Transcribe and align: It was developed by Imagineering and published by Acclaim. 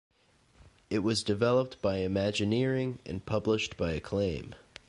It 0.89 1.03
was 1.03 1.21
developed 1.21 1.79
by 1.79 1.97
Imagineering 1.97 2.97
and 3.05 3.23
published 3.23 3.77
by 3.77 3.91
Acclaim. 3.91 4.55